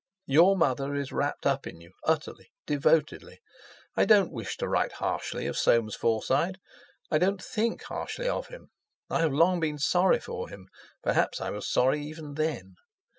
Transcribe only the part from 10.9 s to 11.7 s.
perhaps I was